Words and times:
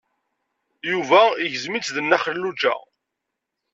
Yuba 0.89 1.21
igzem-itt 1.45 1.93
d 1.95 1.97
Nna 2.01 2.17
Xelluǧa. 2.23 2.75